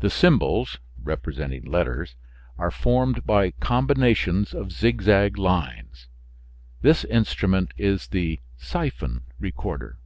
The 0.00 0.10
symbols 0.10 0.78
(representing 1.02 1.64
letters) 1.64 2.16
are 2.58 2.70
formed 2.70 3.24
by 3.24 3.52
combinations 3.52 4.52
of 4.52 4.70
zigzag 4.70 5.38
lines. 5.38 6.06
This 6.82 7.02
instrument 7.06 7.72
is 7.78 8.08
the 8.08 8.40
syphon 8.58 9.22
recorder. 9.40 10.00